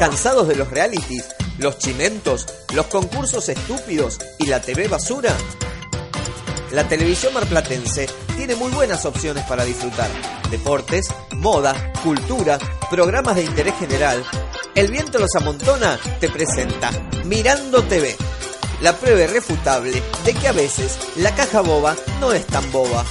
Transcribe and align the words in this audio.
¿Cansados 0.00 0.48
de 0.48 0.56
los 0.56 0.70
realities, 0.70 1.26
los 1.58 1.76
chimentos, 1.76 2.46
los 2.72 2.86
concursos 2.86 3.50
estúpidos 3.50 4.18
y 4.38 4.46
la 4.46 4.58
TV 4.58 4.88
basura? 4.88 5.36
La 6.72 6.88
televisión 6.88 7.34
marplatense 7.34 8.08
tiene 8.34 8.54
muy 8.54 8.70
buenas 8.72 9.04
opciones 9.04 9.44
para 9.44 9.62
disfrutar. 9.62 10.08
Deportes, 10.50 11.06
moda, 11.32 11.92
cultura, 12.02 12.58
programas 12.88 13.36
de 13.36 13.44
interés 13.44 13.74
general. 13.78 14.24
El 14.74 14.90
viento 14.90 15.18
los 15.18 15.34
amontona 15.36 16.00
te 16.18 16.30
presenta 16.30 16.90
Mirando 17.26 17.82
TV. 17.82 18.16
La 18.80 18.96
prueba 18.96 19.20
irrefutable 19.20 20.02
de 20.24 20.32
que 20.32 20.48
a 20.48 20.52
veces 20.52 20.98
la 21.16 21.34
caja 21.34 21.60
boba 21.60 21.94
no 22.20 22.32
es 22.32 22.46
tan 22.46 22.72
boba. 22.72 23.04